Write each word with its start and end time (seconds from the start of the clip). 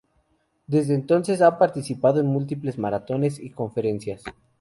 Desde 0.65 0.95
entonces 0.95 1.43
ha 1.43 1.59
participado 1.59 2.19
en 2.21 2.25
múltiples 2.25 2.79
maratones 2.79 3.39
y 3.39 3.51
conferencias. 3.51 4.23